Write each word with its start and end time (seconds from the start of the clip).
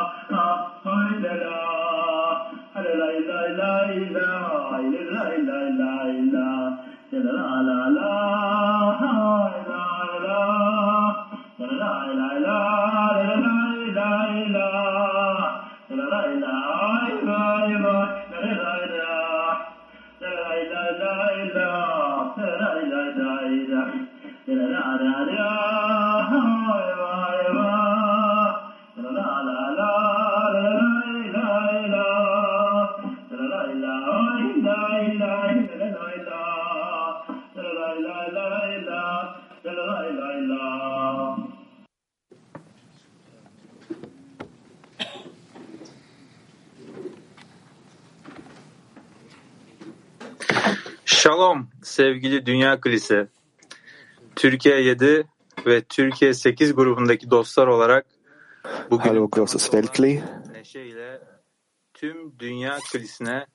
Şalom 51.31 51.67
sevgili 51.83 52.45
Dünya 52.45 52.81
Kilise. 52.81 53.27
Türkiye 54.35 54.81
7 54.81 55.27
ve 55.65 55.81
Türkiye 55.81 56.33
8 56.33 56.75
grubundaki 56.75 57.31
dostlar 57.31 57.67
olarak 57.67 58.05
bugün 58.91 59.09
Hallo 59.09 59.29
großes 59.31 59.63
Weltkli. 59.63 60.23
neşeyle 60.53 61.21
tüm 61.93 62.39
Dünya 62.39 62.77
Kilisine 62.91 63.45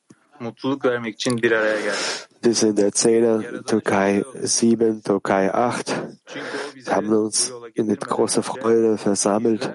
mutluluk 0.40 0.84
vermek 0.84 1.14
için 1.14 1.42
bir 1.42 1.52
araya 1.52 1.80
geldik. 1.80 2.28
Wir 2.42 2.54
sind 2.54 2.78
der 2.78 2.90
Zehner, 2.94 3.62
Türkei 3.66 4.22
7, 4.62 5.02
Türkei 5.02 5.50
8. 5.50 5.94
Çünkü 6.26 6.46
o 6.70 6.76
bizi 6.76 6.86
Wir 6.86 6.96
haben 6.96 7.12
uns 7.12 7.50
in 7.74 7.94
großer 7.94 8.42
Freude 8.42 8.96
versammelt, 9.06 9.70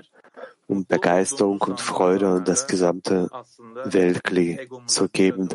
um 0.72 0.86
Begeisterung 0.86 1.62
und 1.62 1.82
Freude 1.82 2.28
an 2.30 2.46
das 2.46 2.66
gesamte 2.66 3.30
Weltkli 3.84 4.70
zu 4.88 5.10
geben. 5.10 5.50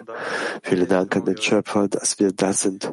Vielen 0.63 0.89
Dank 0.89 1.17
an 1.17 1.25
den 1.25 1.41
Schöpfer, 1.41 1.89
dass 1.89 2.19
wir 2.19 2.33
das 2.33 2.61
sind. 2.61 2.93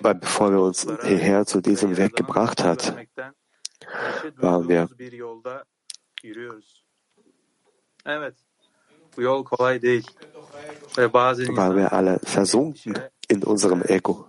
Weil 0.00 0.14
bevor 0.14 0.52
er 0.52 0.62
uns 0.62 0.86
hierher 1.02 1.44
zu 1.46 1.60
diesem 1.60 1.96
Weg 1.96 2.14
gebracht 2.14 2.62
hat, 2.62 2.94
waren 4.36 4.68
wir 4.68 4.88
waren 11.56 11.76
wir 11.76 11.92
alle 11.92 12.20
versunken 12.22 12.98
in 13.26 13.42
unserem 13.42 13.82
Ego. 13.82 14.28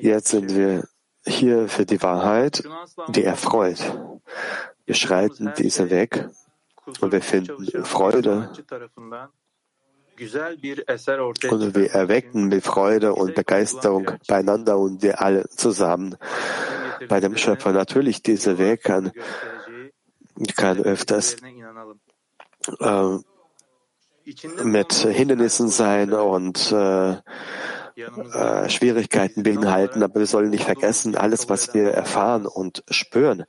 Jetzt 0.00 0.28
sind 0.28 0.54
wir 0.54 0.84
hier 1.28 1.68
für 1.68 1.86
die 1.86 2.02
Wahrheit, 2.02 2.64
die 3.08 3.24
erfreut. 3.24 3.78
Wir 4.86 4.94
schreiten 4.94 5.52
diesen 5.58 5.90
Weg 5.90 6.28
und 7.00 7.12
wir 7.12 7.22
finden 7.22 7.84
Freude 7.84 8.50
und 11.50 11.74
wir 11.76 11.90
erwecken 11.92 12.48
mit 12.48 12.64
Freude 12.64 13.14
und 13.14 13.34
Begeisterung 13.34 14.10
beieinander 14.26 14.78
und 14.78 15.02
wir 15.02 15.20
alle 15.20 15.48
zusammen 15.48 16.16
bei 17.08 17.20
dem 17.20 17.36
Schöpfer. 17.36 17.72
Natürlich, 17.72 18.22
dieser 18.22 18.58
Weg 18.58 18.82
kann, 18.82 19.12
kann 20.56 20.80
öfters 20.80 21.36
äh, 22.80 23.18
mit 24.64 24.92
Hindernissen 24.92 25.68
sein 25.68 26.12
und 26.12 26.72
äh, 26.72 27.16
äh, 27.98 28.68
Schwierigkeiten 28.68 29.42
beinhalten, 29.42 30.02
aber 30.02 30.20
wir 30.20 30.26
sollen 30.26 30.50
nicht 30.50 30.64
vergessen, 30.64 31.16
alles, 31.16 31.48
was 31.48 31.74
wir 31.74 31.90
erfahren 31.90 32.46
und 32.46 32.84
spüren, 32.90 33.44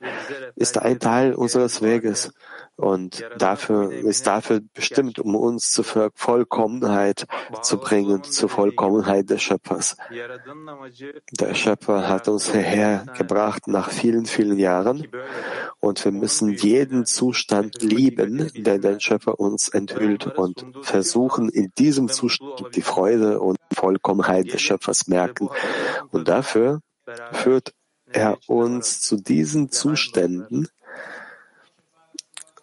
ist 0.56 0.78
ein 0.78 0.98
Teil 0.98 1.34
unseres 1.34 1.82
Weges 1.82 2.32
und 2.76 3.24
dafür 3.36 3.92
ist 3.92 4.26
dafür 4.26 4.60
bestimmt, 4.72 5.18
um 5.18 5.36
uns 5.36 5.70
zur 5.70 5.84
Vollkommenheit 6.14 7.26
zu 7.62 7.78
bringen, 7.78 8.22
zur 8.24 8.48
Vollkommenheit 8.48 9.28
des 9.28 9.42
Schöpfers. 9.42 9.96
Der 11.38 11.54
Schöpfer 11.54 12.08
hat 12.08 12.28
uns 12.28 12.50
hierher 12.50 13.04
gebracht 13.16 13.68
nach 13.68 13.90
vielen, 13.90 14.24
vielen 14.24 14.58
Jahren 14.58 15.06
und 15.80 16.04
wir 16.04 16.12
müssen 16.12 16.52
jeden 16.52 17.06
Zustand 17.06 17.82
lieben, 17.82 18.50
der 18.54 18.78
der 18.78 19.00
Schöpfer 19.00 19.40
uns 19.40 19.68
enthüllt 19.68 20.26
und 20.26 20.64
versuchen, 20.82 21.48
in 21.48 21.72
diesem 21.78 22.08
Zustand 22.08 22.76
die 22.76 22.82
Freude 22.82 23.40
und 23.40 23.58
Vollkommenheit 23.72 24.52
des 24.52 24.60
Schöpfers 24.60 25.08
merken. 25.08 25.48
Und 26.10 26.28
dafür 26.28 26.80
führt 27.32 27.72
er 28.12 28.38
uns 28.46 29.00
zu 29.00 29.16
diesen 29.16 29.70
Zuständen, 29.70 30.68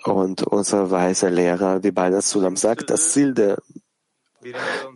und 0.08 0.44
unser 0.44 0.90
weiser 0.90 1.30
Lehrer, 1.30 1.84
wie 1.84 1.92
Bala 1.92 2.22
Sulam 2.22 2.56
sagt, 2.56 2.90
das 2.90 3.12
Ziel 3.12 3.34
der, 3.34 3.58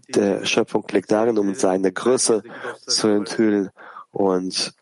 der 0.08 0.46
Schöpfung 0.46 0.86
liegt 0.92 1.12
darin, 1.12 1.38
um 1.38 1.54
seine 1.54 1.92
Größe 1.92 2.44
zu 2.88 3.08
enthüllen 3.10 3.72
und 4.12 4.74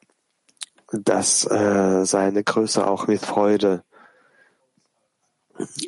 dass 0.91 1.45
äh, 1.45 2.05
seine 2.05 2.43
Größe 2.43 2.85
auch 2.87 3.07
mit 3.07 3.21
Freude, 3.23 3.83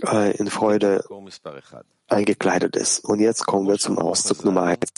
äh, 0.06 0.36
in 0.38 0.48
Freude 0.48 1.04
eingekleidet 2.08 2.76
ist. 2.76 3.04
Und 3.06 3.20
jetzt 3.20 3.46
kommen 3.46 3.68
wir 3.68 3.78
zum 3.78 3.98
Auszug 3.98 4.46
Nummer 4.46 4.64
eins. 4.64 4.92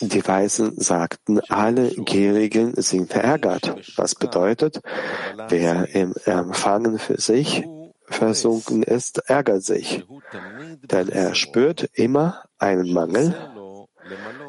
Die 0.00 0.28
Weisen 0.28 0.78
sagten, 0.78 1.40
alle 1.48 1.90
Gierigen 1.90 2.74
sind 2.80 3.10
verärgert. 3.10 3.74
Was 3.96 4.14
bedeutet, 4.14 4.80
wer 5.48 5.88
im 5.94 6.14
Empfangen 6.26 6.98
für 6.98 7.18
sich 7.18 7.64
versunken 8.06 8.82
ist, 8.82 9.18
ärgert 9.30 9.64
sich. 9.64 10.04
Denn 10.82 11.08
er 11.08 11.34
spürt 11.34 11.88
immer 11.94 12.44
einen 12.58 12.92
Mangel. 12.92 13.34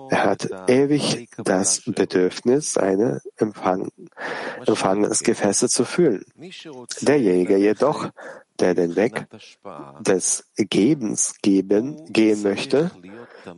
Er 0.09 0.23
hat 0.23 0.49
ewig 0.67 1.29
das 1.37 1.81
Bedürfnis, 1.85 2.73
seine 2.73 3.21
Empfang 3.37 3.89
Empfangensgefäße 4.65 5.69
zu 5.69 5.85
fühlen. 5.85 6.25
Derjenige 7.01 7.57
jedoch, 7.57 8.09
der 8.59 8.73
den 8.73 8.95
Weg 8.95 9.27
des 9.99 10.45
Gebens 10.55 11.35
geben, 11.41 12.05
gehen 12.11 12.41
möchte, 12.43 12.91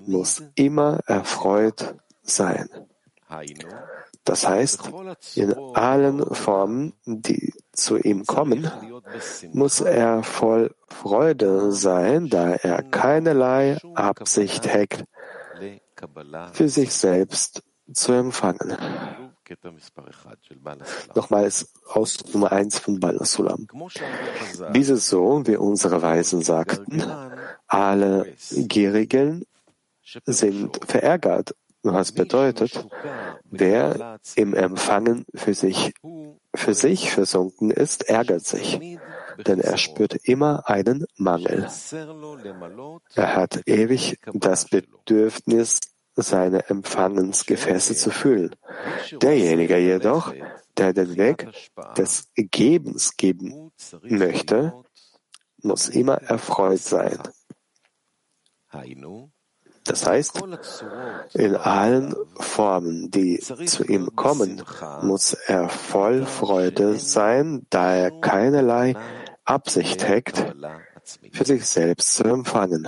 muss 0.06 0.44
immer 0.56 1.00
erfreut 1.06 1.96
sein. 2.24 2.70
Das 4.24 4.48
heißt, 4.48 4.90
in 5.36 5.54
allen 5.74 6.34
Formen, 6.36 6.94
die 7.06 7.54
zu 7.72 7.98
ihm 7.98 8.26
kommen, 8.26 8.70
muss 9.54 9.80
er 9.80 10.24
voll 10.24 10.76
Freude 10.90 11.72
sein, 11.72 12.28
da 12.28 12.56
er 12.56 12.84
keinerlei 12.84 13.78
Absicht 13.96 14.68
hegt, 14.68 15.06
für 16.54 16.70
sich 16.70 16.94
selbst 16.94 17.64
zu 17.94 18.12
empfangen. 18.12 18.78
Nochmals 21.16 21.72
aus 21.88 22.18
Nummer 22.34 22.52
eins 22.52 22.80
von 22.80 23.00
Balasulam. 23.00 23.68
Dies 24.74 24.90
ist 24.90 25.08
so, 25.08 25.48
wie 25.48 25.56
unsere 25.56 26.02
Weisen 26.02 26.42
sagten, 26.42 27.04
alle 27.68 28.34
Gierigen 28.52 29.46
sind 30.26 30.80
verärgert, 30.86 31.56
was 31.84 32.12
bedeutet, 32.12 32.88
wer 33.46 34.20
im 34.36 34.54
Empfangen 34.54 35.26
für 35.34 35.54
sich, 35.54 35.94
für 36.54 36.74
sich 36.74 37.12
versunken 37.12 37.72
ist, 37.72 38.10
ärgert 38.10 38.46
sich. 38.46 38.80
Denn 39.46 39.60
er 39.60 39.78
spürt 39.78 40.16
immer 40.24 40.68
einen 40.70 41.06
Mangel. 41.16 41.68
Er 43.16 43.36
hat 43.36 43.62
ewig 43.66 44.20
das 44.34 44.66
Bedürfnis, 44.66 45.80
seine 46.18 46.68
Empfangensgefäße 46.70 47.96
zu 47.96 48.10
füllen. 48.10 48.56
Derjenige 49.22 49.78
jedoch, 49.78 50.34
der 50.76 50.94
den 50.94 51.16
Weg 51.16 51.48
des 51.96 52.30
Gebens 52.36 53.16
geben 53.18 53.72
möchte, 54.02 54.74
muss 55.62 55.90
immer 55.90 56.16
erfreut 56.24 56.80
sein. 56.80 57.20
Das 59.84 60.06
heißt, 60.06 60.44
in 61.34 61.56
allen 61.56 62.14
Formen, 62.36 63.10
die 63.10 63.40
zu 63.40 63.86
ihm 63.86 64.16
kommen, 64.16 64.62
muss 65.02 65.34
er 65.34 65.70
voll 65.70 66.26
Freude 66.26 66.96
sein, 67.00 67.66
da 67.70 67.96
er 67.96 68.12
keinerlei 68.20 68.96
Absicht 69.48 70.06
hegt, 70.08 70.54
für 71.32 71.46
sich 71.46 71.66
selbst 71.66 72.16
zu 72.16 72.26
empfangen. 72.26 72.86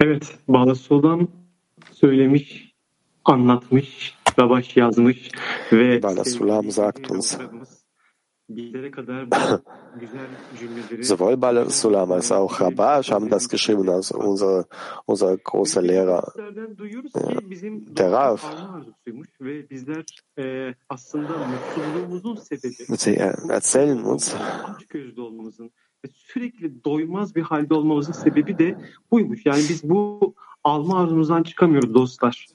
Evet, 0.00 0.38
Balaso'dan 0.48 1.28
söylemiş, 1.92 2.74
anlatmış, 3.24 4.14
Babaş 4.38 4.76
yazmış 4.76 5.30
ve 5.72 6.02
Balasulam 6.02 6.70
sagt 6.70 7.10
uns, 7.10 7.38
Sowohl 11.02 11.36
Bala 11.42 11.70
Sulam 11.70 12.12
als 12.12 12.32
auch 12.32 12.60
Rabash 12.60 13.10
haben 13.10 13.28
das 13.28 13.48
geschrieben, 13.48 13.88
also 13.88 14.18
unser, 14.18 14.66
unser 15.06 15.36
großer 15.36 15.82
Lehrer, 15.82 16.32
der 17.98 18.12
Rav. 18.12 18.42
Sie 22.96 23.16
erzählen 23.16 24.02
uns, 24.02 24.36
sürekli 26.08 26.84
doymaz 26.84 27.34
bir 27.34 27.42
halde 27.42 27.74
olmamızın 27.74 28.12
sebebi 28.12 28.58
de 28.58 28.76
buymuş. 29.10 29.46
Yani 29.46 29.62
biz 29.68 29.90
bu 29.90 30.34
alma 30.64 31.00
arzumuzdan 31.00 31.42
çıkamıyoruz 31.42 31.94
dostlar. 31.94 32.46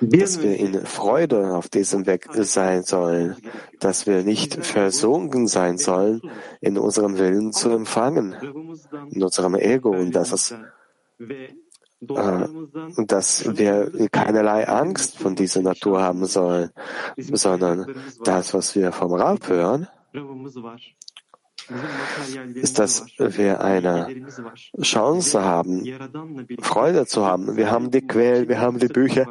Dass 0.00 0.42
wir 0.42 0.56
in 0.56 0.86
Freude 0.86 1.54
auf 1.54 1.68
diesem 1.68 2.06
Weg 2.06 2.28
sein 2.32 2.82
sollen, 2.82 3.36
dass 3.80 4.06
wir 4.06 4.22
nicht 4.22 4.64
versunken 4.64 5.46
sein 5.48 5.78
sollen 5.78 6.22
in 6.60 6.78
unserem 6.78 7.18
Willen 7.18 7.52
zu 7.52 7.70
empfangen, 7.70 8.34
in 9.10 9.22
unserem 9.22 9.54
Ego 9.54 9.90
und 9.90 10.12
dass 10.12 10.32
es 10.32 10.54
äh, 11.98 12.48
dass 13.06 13.56
wir 13.56 13.90
keinerlei 14.10 14.68
Angst 14.68 15.18
von 15.18 15.34
dieser 15.34 15.62
Natur 15.62 16.02
haben 16.02 16.26
sollen, 16.26 16.70
sondern 17.16 17.86
das, 18.22 18.52
was 18.52 18.74
wir 18.74 18.92
vom 18.92 19.14
Raub 19.14 19.48
hören, 19.48 19.88
ist, 22.54 22.78
dass 22.78 23.06
wir 23.18 23.60
eine 23.60 24.08
Chance 24.82 25.42
haben, 25.42 25.84
Freude 26.60 27.06
zu 27.06 27.24
haben. 27.26 27.56
Wir 27.56 27.70
haben 27.70 27.90
die 27.90 28.06
Quellen, 28.06 28.48
wir 28.48 28.60
haben 28.60 28.78
die 28.78 28.88
Bücher, 28.88 29.26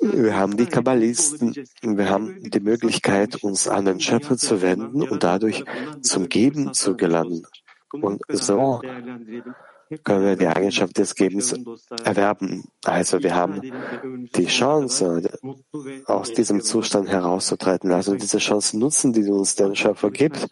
wir 0.00 0.36
haben 0.36 0.56
die 0.56 0.66
Kabbalisten, 0.66 1.54
wir 1.82 2.08
haben 2.08 2.42
die 2.42 2.60
Möglichkeit, 2.60 3.42
uns 3.42 3.68
an 3.68 3.84
den 3.84 4.00
Schöpfer 4.00 4.36
zu 4.36 4.62
wenden 4.62 5.02
und 5.02 5.22
dadurch 5.22 5.64
zum 6.00 6.28
Geben 6.28 6.72
zu 6.72 6.96
gelangen. 6.96 7.42
Und 7.92 8.22
so 8.28 8.80
können 10.04 10.24
wir 10.24 10.36
die 10.36 10.46
Eigenschaft 10.46 10.96
des 10.98 11.14
Gebens 11.14 11.54
erwerben. 12.04 12.64
Also 12.84 13.22
wir 13.22 13.34
haben 13.34 13.60
die 14.36 14.46
Chance, 14.46 15.22
aus 16.06 16.32
diesem 16.32 16.60
Zustand 16.60 17.08
herauszutreten. 17.08 17.92
Also 17.92 18.14
diese 18.14 18.38
Chance 18.38 18.78
nutzen, 18.78 19.12
die 19.12 19.28
uns 19.28 19.56
der 19.56 19.74
Schöpfer 19.74 20.10
gibt, 20.10 20.46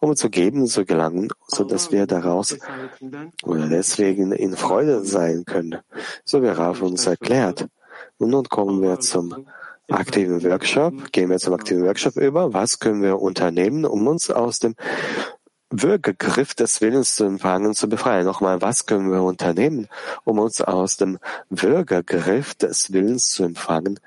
um 0.00 0.16
zu 0.16 0.28
geben, 0.28 0.66
zu 0.66 0.84
gelangen, 0.84 1.28
so 1.46 1.64
dass 1.64 1.92
wir 1.92 2.06
daraus 2.06 2.56
oder 3.44 3.68
deswegen 3.68 4.32
in 4.32 4.56
Freude 4.56 5.04
sein 5.04 5.44
können. 5.44 5.78
So 6.24 6.42
wie 6.42 6.48
Raf 6.48 6.82
uns 6.82 7.06
erklärt. 7.06 7.68
Und 8.18 8.30
nun 8.30 8.48
kommen 8.48 8.82
wir 8.82 8.98
zum 9.00 9.46
aktiven 9.88 10.42
Workshop. 10.42 11.12
Gehen 11.12 11.30
wir 11.30 11.38
zum 11.38 11.54
aktiven 11.54 11.84
Workshop 11.84 12.16
über. 12.16 12.52
Was 12.52 12.78
können 12.78 13.02
wir 13.02 13.20
unternehmen, 13.20 13.84
um 13.84 14.06
uns 14.06 14.30
aus 14.30 14.58
dem 14.58 14.74
Würgegriff 15.70 16.54
des 16.54 16.80
Willens 16.80 17.14
zu 17.14 17.24
empfangen, 17.24 17.74
zu 17.74 17.88
befreien. 17.88 18.26
Nochmal, 18.26 18.60
was 18.60 18.86
können 18.86 19.10
wir 19.10 19.22
unternehmen, 19.22 19.88
um 20.24 20.38
uns 20.38 20.60
aus 20.60 20.96
dem 20.96 21.18
Würgegriff 21.48 22.54
des 22.54 22.92
Willens 22.92 23.30
zu 23.30 23.44
empfangen, 23.44 24.00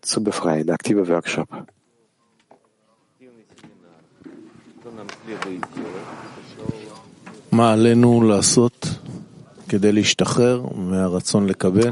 zu 0.00 0.22
befreien? 0.22 0.70
Aktiver 0.70 1.08
Workshop. 1.08 1.48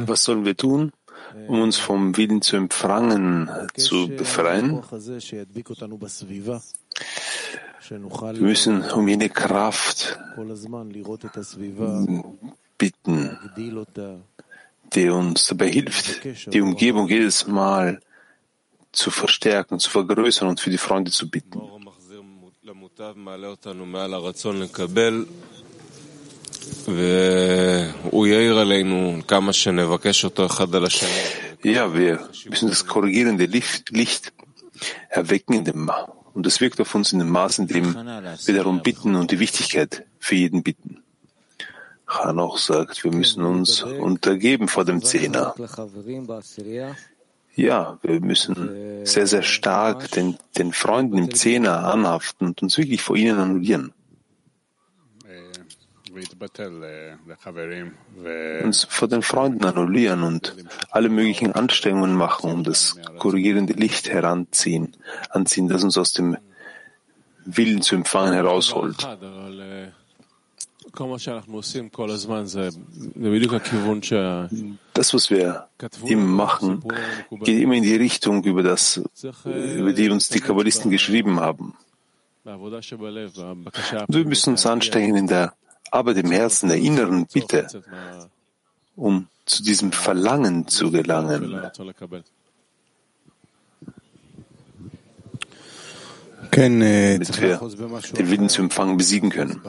Was 0.09 0.25
sollen 0.25 0.44
wir 0.44 0.56
tun, 0.56 0.93
um 1.49 1.61
uns 1.61 1.76
vom 1.76 2.17
Willen 2.17 2.43
zu 2.43 2.56
empfangen 2.56 3.50
zu 3.76 4.09
befreien? 4.09 4.82
Wir 7.90 8.40
müssen 8.40 8.82
um 8.90 9.08
jene 9.08 9.31
Kraft 9.31 10.19
bitten, 12.76 13.38
die 14.94 15.08
uns 15.08 15.46
dabei 15.46 15.69
hilft, 15.69 16.52
die 16.52 16.61
Umgebung 16.61 17.08
jedes 17.08 17.46
Mal 17.46 18.00
zu 18.93 19.11
verstärken, 19.11 19.79
zu 19.79 19.90
vergrößern 19.90 20.49
und 20.49 20.61
für 20.61 20.70
die 20.70 20.79
Freunde 20.79 21.11
zu 21.11 21.31
bitten. 21.31 21.61
Ja, 31.62 31.94
wir 31.94 32.29
müssen 32.49 32.69
das 32.69 32.87
korrigierende 32.87 33.46
Licht 33.46 34.32
erwecken 35.08 35.55
in 35.55 35.64
dem 35.64 35.90
und 36.38 36.46
es 36.46 36.61
wirkt 36.61 36.81
auf 36.81 36.94
uns 36.94 37.12
in 37.12 37.19
dem 37.19 37.31
Maß, 37.31 37.58
in 37.58 37.67
dem 37.67 37.96
wir 37.96 38.55
darum 38.55 38.81
bitten 38.81 39.17
und 39.17 39.32
die 39.32 39.40
Wichtigkeit 39.40 40.05
für 40.20 40.37
jeden 40.37 40.62
bitten. 40.62 41.02
Hanoch 42.06 42.58
sagt, 42.58 43.02
wir 43.02 43.12
müssen 43.12 43.43
uns 43.43 43.82
untergeben 43.82 44.69
vor 44.69 44.85
dem 44.85 45.02
Zehner. 45.02 45.52
Ja, 47.56 47.99
wir 48.02 48.20
müssen 48.20 49.05
sehr, 49.05 49.26
sehr 49.26 49.43
stark 49.43 50.12
den, 50.12 50.38
den 50.56 50.73
Freunden 50.73 51.19
im 51.19 51.35
Zehner 51.35 51.93
anhaften 51.93 52.46
und 52.46 52.62
uns 52.62 52.79
wirklich 52.79 53.02
vor 53.02 53.16
ihnen 53.16 53.37
annullieren. 53.40 53.92
Uns 58.65 58.85
vor 58.85 59.09
den 59.09 59.23
Freunden 59.23 59.65
annullieren 59.65 60.23
und 60.23 60.55
alle 60.91 61.09
möglichen 61.09 61.53
Anstrengungen 61.53 62.15
machen, 62.15 62.50
um 62.50 62.65
das 62.65 62.99
korrigierende 63.19 63.75
Licht 63.75 64.09
heranziehen, 64.09 64.97
anziehen, 65.31 65.69
das 65.69 65.85
uns 65.85 65.99
aus 65.99 66.12
dem 66.12 66.37
Willen 67.45 67.83
zu 67.83 67.95
empfangen 67.95 68.35
herausholt. 68.35 69.07
Das, 74.95 75.15
was 75.15 75.31
wir 75.31 75.69
immer 76.07 76.25
machen, 76.25 76.83
geht 77.43 77.62
immer 77.62 77.75
in 77.75 77.83
die 77.83 77.97
Richtung, 77.97 78.43
über 78.45 78.62
das, 78.62 79.00
über 79.45 79.93
die 79.93 80.11
uns 80.11 80.29
die 80.29 80.41
Kabbalisten 80.41 80.91
geschrieben 80.91 81.41
haben. 81.41 81.75
Und 82.45 82.73
wir 84.15 84.25
müssen 84.25 84.50
uns 84.50 84.65
anstrengen 84.67 85.17
in 85.17 85.27
der 85.27 85.53
aber 85.90 86.14
dem 86.14 86.30
Herzen 86.30 86.68
der 86.68 86.78
inneren 86.78 87.26
Bitte, 87.26 87.83
um 88.97 89.28
zu 89.47 89.62
diesem 89.62 89.92
Verlangen 89.92 90.68
zu 90.68 90.90
gelangen. 90.90 91.71
damit 96.50 97.40
wir 97.40 97.61
den 98.16 98.30
Willen 98.30 98.49
zu 98.49 98.62
empfangen 98.62 98.97
besiegen 98.97 99.30
können. 99.30 99.61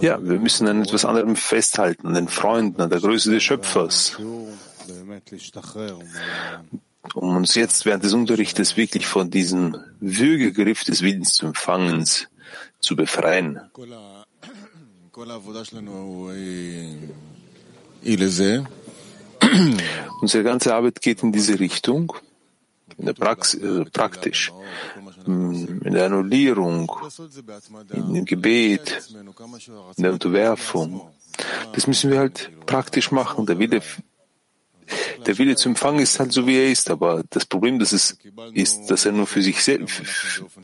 Ja, 0.00 0.22
wir 0.22 0.38
müssen 0.38 0.68
an 0.68 0.82
etwas 0.82 1.04
anderem 1.04 1.36
festhalten, 1.36 2.08
an 2.08 2.14
den 2.14 2.28
Freunden, 2.28 2.80
an 2.80 2.90
der 2.90 3.00
Größe 3.00 3.30
des 3.30 3.42
Schöpfers, 3.42 4.16
um 7.14 7.36
uns 7.36 7.54
jetzt 7.54 7.86
während 7.86 8.04
des 8.04 8.12
Unterrichtes 8.12 8.76
wirklich 8.76 9.06
von 9.06 9.30
diesem 9.30 9.76
Würgegriff 10.00 10.84
des 10.84 11.02
Willens 11.02 11.34
zu 11.34 11.46
empfangen, 11.46 12.04
zu 12.80 12.96
befreien. 12.96 13.60
Unsere 20.20 20.44
ganze 20.44 20.74
Arbeit 20.74 21.00
geht 21.00 21.22
in 21.22 21.32
diese 21.32 21.58
Richtung, 21.58 22.12
in 22.98 23.06
der 23.06 23.14
Praxis, 23.14 23.62
also 23.62 23.84
praktisch, 23.90 24.52
in 25.26 25.80
der 25.80 26.06
Annullierung, 26.06 26.92
in 27.92 28.14
dem 28.14 28.24
Gebet, 28.26 29.08
in 29.96 30.02
der 30.02 30.12
Unterwerfung. 30.12 31.00
Das 31.72 31.86
müssen 31.86 32.10
wir 32.10 32.18
halt 32.18 32.50
praktisch 32.66 33.10
machen. 33.10 33.46
Der 33.46 33.58
Wille 33.58 33.80
der 35.26 35.38
Wille 35.38 35.56
zu 35.56 35.68
empfangen 35.68 36.00
ist 36.00 36.18
halt 36.18 36.32
so, 36.32 36.46
wie 36.46 36.56
er 36.56 36.70
ist. 36.70 36.90
Aber 36.90 37.22
das 37.30 37.46
Problem, 37.46 37.78
das 37.78 37.92
es 37.92 38.18
ist, 38.52 38.86
dass 38.90 39.04
er 39.04 39.12
nur 39.12 39.26
für 39.26 39.42
sich 39.42 39.62
selbst, 39.62 40.02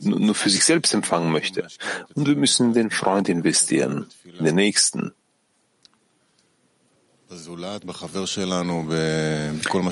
nur 0.01 0.35
für 0.35 0.49
sich 0.49 0.63
selbst 0.63 0.93
empfangen 0.93 1.31
möchte. 1.31 1.67
Und 2.15 2.27
wir 2.27 2.35
müssen 2.35 2.67
in 2.67 2.73
den 2.73 2.89
Freund 2.91 3.29
investieren, 3.29 4.07
in 4.37 4.45
den 4.45 4.55
Nächsten. 4.55 5.13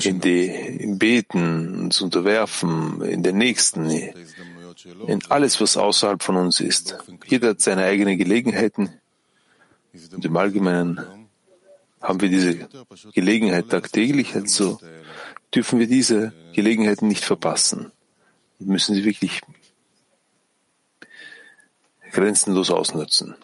In 0.04 0.20
die, 0.20 0.94
Beten, 0.96 1.80
uns 1.80 2.00
unterwerfen, 2.00 3.02
in 3.02 3.22
den 3.22 3.36
Nächsten, 3.36 3.90
in 3.90 5.20
alles, 5.28 5.60
was 5.60 5.76
außerhalb 5.76 6.22
von 6.22 6.36
uns 6.36 6.60
ist. 6.60 6.96
Jeder 7.26 7.50
hat 7.50 7.60
seine 7.60 7.84
eigenen 7.84 8.16
Gelegenheiten. 8.16 8.90
Und 10.12 10.24
im 10.24 10.36
Allgemeinen 10.36 11.21
haben 12.02 12.20
wir 12.20 12.28
diese 12.28 12.68
Gelegenheit 13.14 13.70
tagtäglich, 13.70 14.34
also 14.34 14.78
dürfen 15.54 15.78
wir 15.78 15.86
diese 15.86 16.32
Gelegenheiten 16.52 17.08
nicht 17.08 17.24
verpassen 17.24 17.92
und 18.58 18.68
müssen 18.68 18.94
sie 18.94 19.04
wirklich 19.04 19.40
grenzenlos 22.12 22.70
ausnutzen. 22.70 23.36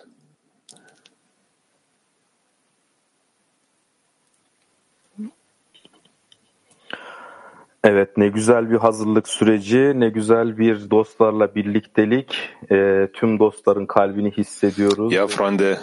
Evet, 7.85 8.17
ne 8.17 8.29
güzel 8.29 8.71
bir 8.71 8.77
hazırlık 8.77 9.29
süreci, 9.29 9.93
ne 9.97 10.09
güzel 10.09 10.59
bir 10.59 10.91
dostlarla 10.91 11.55
birliktelik. 11.55 12.37
E, 12.71 13.09
tüm 13.13 13.39
dostların 13.39 13.87
kalbini 13.87 14.31
hissediyoruz. 14.31 15.13
Ja, 15.13 15.27
Freunde, 15.27 15.79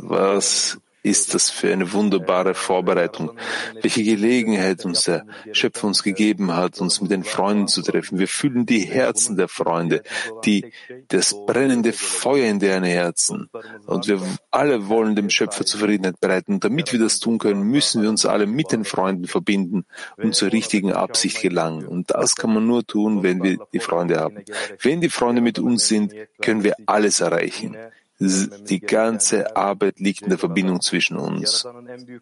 was 0.00 0.76
ist 1.02 1.34
das 1.34 1.50
für 1.50 1.72
eine 1.72 1.92
wunderbare 1.92 2.54
Vorbereitung, 2.54 3.32
welche 3.80 4.02
Gelegenheit 4.02 4.84
uns 4.84 5.04
der 5.04 5.24
Schöpfer 5.52 5.86
uns 5.86 6.02
gegeben 6.02 6.54
hat, 6.54 6.80
uns 6.80 7.00
mit 7.00 7.10
den 7.10 7.24
Freunden 7.24 7.68
zu 7.68 7.82
treffen. 7.82 8.18
Wir 8.18 8.28
fühlen 8.28 8.66
die 8.66 8.80
Herzen 8.80 9.36
der 9.36 9.48
Freunde, 9.48 10.02
die, 10.44 10.72
das 11.08 11.34
brennende 11.46 11.92
Feuer 11.92 12.46
in 12.46 12.58
deren 12.58 12.84
Herzen. 12.84 13.48
Und 13.86 14.08
wir 14.08 14.20
alle 14.50 14.88
wollen 14.88 15.16
dem 15.16 15.30
Schöpfer 15.30 15.64
Zufriedenheit 15.64 16.20
bereiten. 16.20 16.54
Und 16.54 16.64
damit 16.64 16.92
wir 16.92 17.00
das 17.00 17.18
tun 17.18 17.38
können, 17.38 17.62
müssen 17.62 18.02
wir 18.02 18.10
uns 18.10 18.26
alle 18.26 18.46
mit 18.46 18.72
den 18.72 18.84
Freunden 18.84 19.26
verbinden 19.26 19.84
und 20.16 20.34
zur 20.34 20.52
richtigen 20.52 20.92
Absicht 20.92 21.40
gelangen. 21.40 21.86
Und 21.86 22.10
das 22.10 22.36
kann 22.36 22.52
man 22.52 22.66
nur 22.66 22.86
tun, 22.86 23.22
wenn 23.22 23.42
wir 23.42 23.58
die 23.72 23.80
Freunde 23.80 24.18
haben. 24.18 24.44
Wenn 24.80 25.00
die 25.00 25.08
Freunde 25.08 25.40
mit 25.40 25.58
uns 25.58 25.88
sind, 25.88 26.14
können 26.40 26.64
wir 26.64 26.76
alles 26.86 27.20
erreichen. 27.20 27.76
Die 28.20 28.80
ganze 28.80 29.56
Arbeit 29.56 29.98
liegt 29.98 30.22
in 30.22 30.28
der 30.28 30.38
Verbindung 30.38 30.82
zwischen 30.82 31.16
uns. 31.16 31.66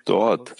Dort 0.04 0.54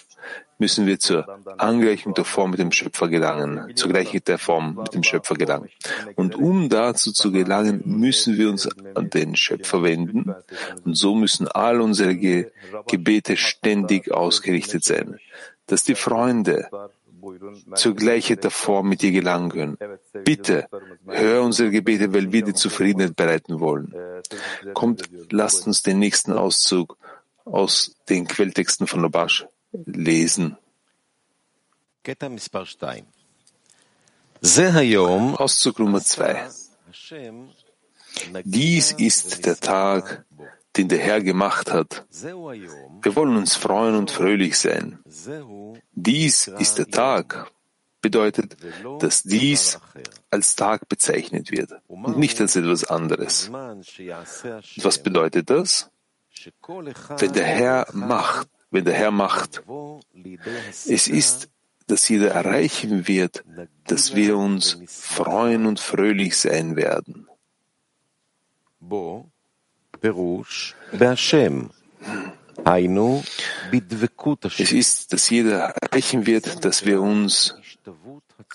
müssen 0.57 0.85
wir 0.85 0.99
zur 0.99 1.25
Angleichung 1.57 2.13
der 2.13 2.25
Form 2.25 2.51
mit 2.51 2.59
dem 2.59 2.73
Schöpfer 2.73 3.07
gelangen, 3.07 3.73
zur 3.75 3.89
Gleichheit 3.89 4.27
der 4.27 4.37
Form 4.37 4.75
mit 4.75 4.93
dem 4.93 5.03
Schöpfer 5.03 5.35
gelangen. 5.35 5.69
Und 6.15 6.35
um 6.35 6.67
dazu 6.67 7.13
zu 7.13 7.31
gelangen, 7.31 7.81
müssen 7.85 8.37
wir 8.37 8.49
uns 8.49 8.67
an 8.95 9.09
den 9.09 9.37
Schöpfer 9.37 9.81
wenden. 9.81 10.35
Und 10.83 10.95
so 10.95 11.15
müssen 11.15 11.47
all 11.47 11.79
unsere 11.79 12.15
Ge 12.15 12.51
Gebete 12.87 13.37
ständig 13.37 14.11
ausgerichtet 14.11 14.83
sein, 14.83 15.19
dass 15.67 15.83
die 15.83 15.95
Freunde 15.95 16.67
zur 17.75 17.95
Gleichheit 17.95 18.43
der 18.43 18.51
Form 18.51 18.89
mit 18.89 19.01
dir 19.01 19.11
gelangen 19.11 19.49
können. 19.49 19.77
Bitte, 20.23 20.67
hör 21.05 21.43
unsere 21.43 21.71
Gebete, 21.71 22.13
weil 22.13 22.31
wir 22.31 22.43
die 22.43 22.53
Zufriedenheit 22.53 23.15
bereiten 23.15 23.59
wollen. 23.59 23.93
Kommt, 24.73 25.09
lasst 25.31 25.67
uns 25.67 25.83
den 25.83 25.99
nächsten 25.99 26.33
Auszug 26.33 26.97
aus 27.45 27.95
den 28.09 28.27
Quelltexten 28.27 28.87
von 28.87 29.01
Labash 29.01 29.47
lesen. 29.71 30.57
Auszug 35.35 35.79
Nummer 35.79 36.01
zwei. 36.01 36.49
Dies 38.43 38.91
ist 38.93 39.45
der 39.45 39.57
Tag, 39.57 40.25
den 40.79 40.87
der 40.87 40.99
Herr 40.99 41.21
gemacht 41.21 41.71
hat. 41.71 42.05
Wir 42.09 43.15
wollen 43.15 43.35
uns 43.35 43.55
freuen 43.55 43.95
und 43.95 44.11
fröhlich 44.11 44.57
sein. 44.57 44.99
Dies 45.91 46.47
ist 46.47 46.77
der 46.77 46.87
Tag, 46.87 47.51
bedeutet, 48.01 48.55
dass 48.99 49.23
dies 49.23 49.77
als 50.31 50.55
Tag 50.55 50.87
bezeichnet 50.87 51.51
wird 51.51 51.71
und 51.87 52.17
nicht 52.17 52.39
als 52.39 52.55
etwas 52.55 52.85
anderes. 52.85 53.51
Was 53.51 55.03
bedeutet 55.03 55.49
das? 55.49 55.91
Wenn 57.17 57.33
der 57.33 57.45
Herr 57.45 57.87
macht, 57.91 58.47
wenn 58.71 58.85
der 58.85 58.93
Herr 58.93 59.11
macht, 59.11 59.61
es 60.87 61.07
ist, 61.09 61.49
dass 61.87 62.07
jeder 62.07 62.31
erreichen 62.31 63.07
wird, 63.09 63.43
dass 63.85 64.15
wir 64.15 64.37
uns 64.37 64.77
freuen 64.87 65.65
und 65.65 65.81
fröhlich 65.81 66.37
sein 66.37 66.77
werden. 66.77 67.27
Es 74.59 74.71
ist, 74.71 75.13
dass 75.13 75.29
jeder 75.29 75.73
erreichen 75.81 76.25
wird, 76.25 76.65
dass 76.65 76.85
wir 76.85 77.01
uns 77.01 77.55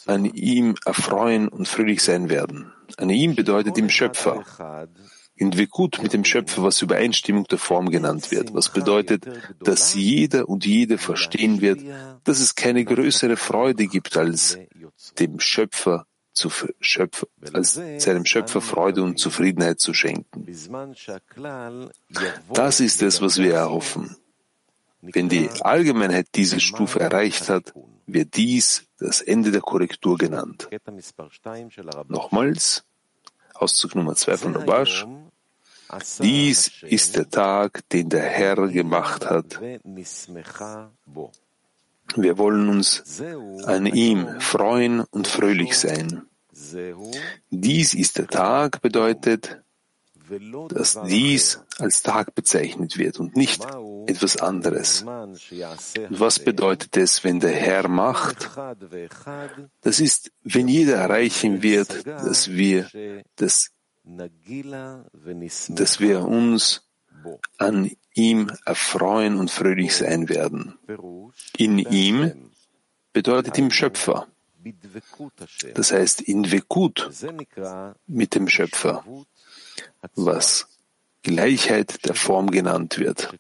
an 0.07 0.25
ihm 0.25 0.75
erfreuen 0.85 1.49
und 1.49 1.69
fröhlich 1.69 2.03
sein 2.03 2.29
werden. 2.29 2.73
An 2.97 3.11
ihm 3.11 3.35
bedeutet 3.35 3.79
im 3.79 3.89
Schöpfer. 3.89 4.45
In 5.37 5.51
Dvekut 5.51 6.01
mit 6.01 6.13
dem 6.13 6.25
Schöpfer, 6.25 6.63
was 6.63 6.81
Übereinstimmung 6.81 7.45
der 7.45 7.59
Form 7.59 7.91
genannt 7.91 8.31
wird, 8.31 8.55
was 8.55 8.73
bedeutet, 8.73 9.27
dass 9.59 9.95
jeder 9.95 10.49
und 10.49 10.65
jede 10.65 10.97
verstehen 10.97 11.61
wird, 11.61 11.81
dass 12.23 12.39
es 12.39 12.55
keine 12.55 12.85
größere 12.85 13.37
Freude 13.37 13.89
gibt, 13.89 14.17
als 14.17 14.59
dem 15.19 15.41
Schöpfer 15.41 16.07
zu 16.35 16.51
Schöpfer, 16.81 17.27
als 17.53 17.81
seinem 17.99 18.25
Schöpfer 18.25 18.61
Freude 18.61 19.03
und 19.03 19.19
Zufriedenheit 19.19 19.81
zu 19.81 19.95
schenken. 19.95 20.47
Das 22.53 22.81
ist 22.81 23.03
es, 23.03 23.23
was 23.23 23.39
wir 23.39 23.55
erhoffen. 23.55 24.17
Wenn 25.01 25.29
die 25.29 25.49
Allgemeinheit 25.61 26.29
diese 26.35 26.61
Stufe 26.61 27.01
erreicht 27.01 27.49
hat, 27.49 27.75
wird 28.07 28.37
dies 28.37 28.87
das 28.99 29.21
Ende 29.21 29.51
der 29.51 29.61
Korrektur 29.61 30.17
genannt. 30.17 30.69
Nochmals, 32.09 32.85
Auszug 33.55 33.95
Nummer 33.95 34.15
zwei 34.15 34.37
von 34.37 34.57
Rabash. 34.57 35.07
Dies 36.21 36.83
ist 36.83 37.17
der 37.17 37.29
Tag, 37.29 37.89
den 37.91 38.09
der 38.09 38.23
Herr 38.23 38.69
gemacht 38.69 39.29
hat. 39.29 39.61
Wir 42.17 42.39
wollen 42.39 42.69
uns 42.69 43.23
an 43.65 43.87
ihm 43.87 44.41
freuen 44.41 45.01
und 45.01 45.27
fröhlich 45.27 45.77
sein. 45.79 46.23
Dies 47.51 47.95
ist 47.95 48.19
der 48.19 48.27
Tag 48.29 48.81
bedeutet, 48.81 49.61
dass 50.69 50.99
dies 51.07 51.61
als 51.79 52.03
Tag 52.03 52.35
bezeichnet 52.35 52.97
wird 52.97 53.21
und 53.21 53.37
nicht 53.37 53.63
etwas 54.07 54.37
anderes. 54.37 55.05
Was 56.09 56.39
bedeutet 56.39 56.97
es, 56.97 57.25
wenn 57.25 57.41
der 57.41 57.53
Herr 57.53 57.89
macht? 57.89 58.51
Das 59.83 60.01
ist, 60.01 60.33
wenn 60.43 60.69
jeder 60.69 60.97
erreichen 60.97 61.63
wird, 61.63 62.07
dass 62.07 62.51
wir, 62.51 62.89
dass, 63.37 63.71
dass 65.69 66.01
wir 66.01 66.25
uns 66.25 66.83
an 67.59 67.91
ihm 68.15 68.51
erfreuen 68.65 69.37
und 69.37 69.51
fröhlich 69.51 69.95
sein 69.95 70.29
werden. 70.29 70.79
In 71.57 71.79
ihm 71.79 72.51
bedeutet 73.13 73.59
im 73.59 73.71
Schöpfer. 73.71 74.27
Das 75.75 75.93
heißt 75.93 76.23
in 76.23 76.51
Vekut 76.51 77.11
mit 78.07 78.35
dem 78.35 78.49
Schöpfer, 78.49 79.05
was 80.15 80.67
Gleichheit 81.23 82.07
der 82.07 82.15
Form 82.15 82.51
genannt 82.51 82.99
wird. 82.99 83.35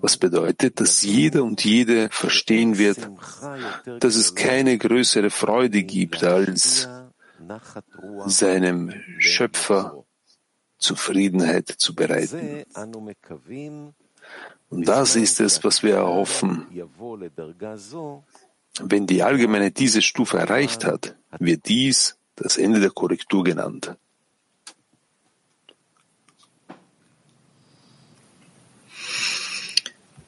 Was 0.00 0.16
bedeutet, 0.16 0.80
dass 0.80 1.02
jeder 1.02 1.44
und 1.44 1.64
jede 1.64 2.08
verstehen 2.10 2.78
wird, 2.78 2.98
dass 4.00 4.16
es 4.16 4.34
keine 4.34 4.78
größere 4.78 5.30
Freude 5.30 5.82
gibt, 5.82 6.24
als 6.24 6.88
seinem 8.26 8.92
Schöpfer 9.18 10.04
Zufriedenheit 10.88 11.68
zu 11.84 11.90
bereiten. 12.00 12.64
Und 14.72 14.82
das 14.88 15.16
ist 15.16 15.40
es, 15.46 15.62
was 15.64 15.76
wir 15.84 15.94
erhoffen. 15.94 16.52
Wenn 18.92 19.06
die 19.06 19.22
Allgemeine 19.22 19.70
diese 19.70 20.02
Stufe 20.02 20.36
erreicht 20.44 20.84
hat, 20.84 21.14
wird 21.38 21.68
dies 21.68 21.98
das 22.36 22.58
Ende 22.64 22.80
der 22.80 22.90
Korrektur 22.90 23.42
genannt. 23.44 23.84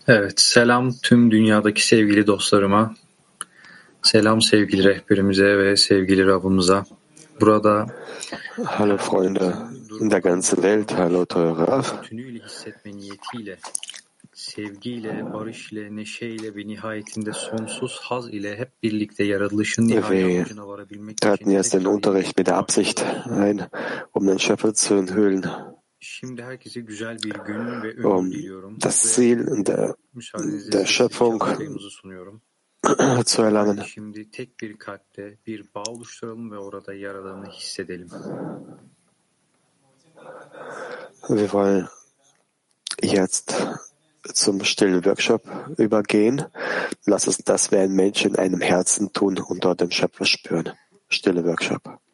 Evet, 0.08 0.40
selam 0.40 0.92
tüm 1.02 1.30
dünyadaki 1.30 1.86
sevgili 1.86 2.26
dostlarıma. 2.26 2.94
Selam 4.02 4.42
sevgili 4.42 4.84
rehberimize 4.84 5.58
ve 5.58 5.76
sevgili 5.76 6.26
Rabbimize. 6.26 6.84
Burada 7.40 7.86
Hallo 8.64 8.98
Freunde. 8.98 9.70
In 10.00 10.10
der 10.10 10.20
ganzen 10.20 10.62
Welt, 10.62 10.92
hallo 10.92 11.24
yaratılışın 19.24 19.88
nihai 19.88 20.44
Wir 20.98 21.16
traten 21.16 21.50
jetzt 21.50 21.74
den 21.74 21.84
Unterricht 21.84 22.38
mit 22.38 22.46
der 22.46 22.56
Absicht 22.56 23.04
ein, 23.30 23.60
um 24.12 24.26
den 24.26 24.38
Schöpfer 24.38 24.74
zu 24.74 24.94
enthüllen, 24.94 25.44
um 28.04 28.78
das 28.78 29.02
Ziel 29.02 29.64
der, 29.64 29.94
der 30.72 30.86
Schöpfung. 30.86 31.44
zu 33.26 33.42
erlangen. 33.42 33.76
Hadi 33.76 33.88
şimdi 33.88 34.30
tek 34.30 34.60
bir 34.60 34.76
kalpte 34.76 35.34
bir 35.46 35.64
bağ 35.74 35.82
oluşturalım 35.82 36.50
ve 36.50 36.58
orada 36.58 36.94
yaradanı 36.94 37.46
hissedelim. 37.46 38.08
Wir 41.28 41.48
wollen 41.48 41.88
jetzt 43.02 43.54
zum 44.34 44.64
stillen 44.64 45.02
Workshop 45.02 45.42
übergehen. 45.78 46.40
Lass 47.08 47.28
uns 47.28 47.38
das 47.46 47.70
wie 47.70 47.78
ein 47.78 47.92
Mensch 47.92 48.26
in 48.26 48.34
einem 48.34 48.60
Herzen 48.60 49.08
tun 49.12 49.36
und 49.48 49.64
dort 49.64 49.80
den 49.80 49.90
Schöpfer 49.90 50.24
spüren. 50.24 50.72
Stille 51.08 51.42
Workshop. 51.42 52.05